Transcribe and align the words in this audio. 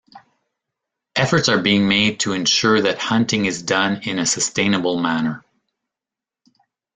Efforts 1.15 1.47
are 1.47 1.59
being 1.61 1.87
made 1.87 2.21
to 2.21 2.33
ensure 2.33 2.81
that 2.81 2.97
hunting 2.97 3.45
is 3.45 3.61
done 3.61 4.01
in 4.01 4.17
a 4.17 4.25
sustainable 4.25 4.99
manner. 4.99 5.45